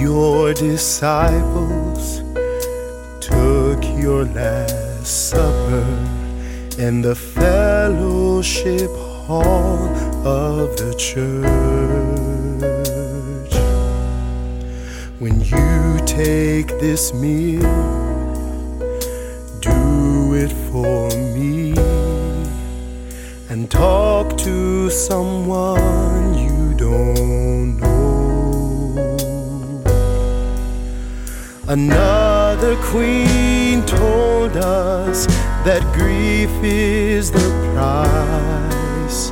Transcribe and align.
your 0.00 0.54
disciples 0.54 2.22
took 3.20 3.84
your 4.00 4.24
last 4.24 5.28
supper 5.28 5.84
in 6.78 7.02
the 7.02 7.14
fellowship 7.14 8.90
hall 9.26 9.88
of 10.26 10.74
the 10.78 10.94
church. 10.96 11.50
When 15.18 15.38
you 15.42 16.00
take 16.06 16.68
this 16.80 17.12
meal, 17.12 17.60
do 19.60 20.34
it 20.34 20.52
for 20.70 21.10
me 21.36 21.74
and 23.50 23.70
talk 23.70 24.38
to 24.38 24.88
someone 24.88 26.32
you 26.38 26.74
don't 26.78 27.69
Another 31.70 32.74
queen 32.82 33.86
told 33.86 34.56
us 34.56 35.26
that 35.64 35.82
grief 35.94 36.50
is 36.64 37.30
the 37.30 37.48
price 37.72 39.30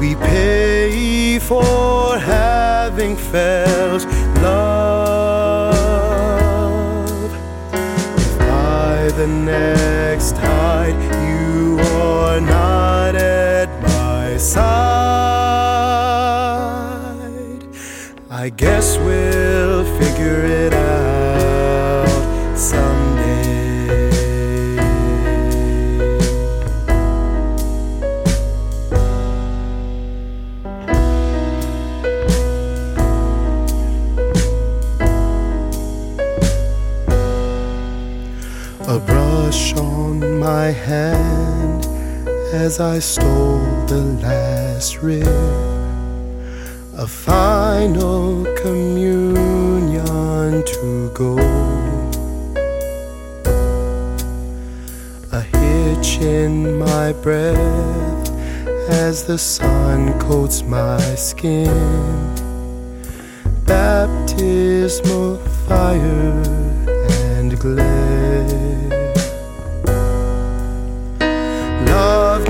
we 0.00 0.16
pay 0.16 1.38
for 1.38 2.18
having 2.18 3.16
felt 3.16 4.04
love. 4.42 5.76
If 7.72 8.38
by 8.40 9.08
the 9.16 9.28
next 9.28 10.34
tide 10.34 10.98
you 11.24 11.78
are 12.00 12.40
not 12.40 13.14
at 13.14 13.68
my 13.82 14.36
side, 14.36 14.66
I 18.28 18.48
guess 18.48 18.98
we'll 18.98 19.84
figure 20.00 20.44
it 20.44 20.72
out 20.72 21.15
A 38.88 39.00
brush 39.00 39.74
on 39.74 40.38
my 40.38 40.66
hand 40.66 41.84
as 42.52 42.78
I 42.78 43.00
stole 43.00 43.58
the 43.88 44.02
last 44.22 45.02
rib. 45.02 45.26
A 46.96 47.04
final 47.04 48.44
communion 48.62 49.98
to 50.64 51.10
go. 51.14 51.36
A 55.32 55.40
hitch 55.40 56.18
in 56.20 56.78
my 56.78 57.12
breath 57.12 58.30
as 58.88 59.24
the 59.24 59.36
sun 59.36 60.16
coats 60.20 60.62
my 60.62 61.00
skin. 61.16 61.66
Baptismal 63.64 65.38
fire 65.66 66.40
and 67.34 67.58
glare. 67.58 67.95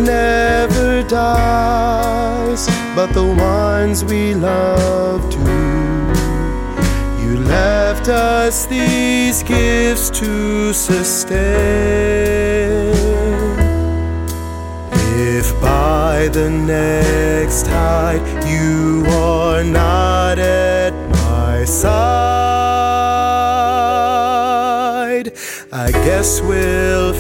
Never 0.01 1.03
dies, 1.03 2.67
but 2.95 3.13
the 3.13 3.25
ones 3.25 4.05
we 4.05 4.35
love 4.35 5.31
do. 5.31 5.39
You 7.23 7.39
left 7.39 8.09
us 8.09 8.67
these 8.67 9.43
gifts 9.43 10.11
to 10.11 10.73
sustain. 10.73 11.37
If 15.19 15.61
by 15.61 16.29
the 16.29 16.51
next 16.51 17.67
tide 17.67 18.23
you 18.47 19.05
are 19.09 19.65
not 19.65 20.39
at 20.39 20.93
my 21.11 21.65
side, 21.65 22.67
I 25.73 25.91
guess 25.91 26.41
we'll 26.41 27.13